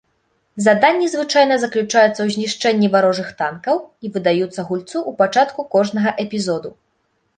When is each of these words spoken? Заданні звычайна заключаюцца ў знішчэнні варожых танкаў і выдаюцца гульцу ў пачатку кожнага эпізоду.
Заданні 0.67 1.07
звычайна 1.15 1.55
заключаюцца 1.63 2.07
ў 2.23 2.27
знішчэнні 2.35 2.87
варожых 2.95 3.29
танкаў 3.41 3.77
і 4.07 4.11
выдаюцца 4.15 4.67
гульцу 4.73 4.97
ў 5.09 5.11
пачатку 5.21 5.59
кожнага 5.77 6.19
эпізоду. 6.25 6.69